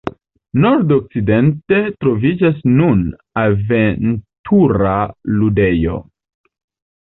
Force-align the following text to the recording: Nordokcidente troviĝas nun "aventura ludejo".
Nordokcidente 0.61 1.81
troviĝas 2.05 2.63
nun 2.79 3.03
"aventura 3.43 4.97
ludejo". 5.37 6.01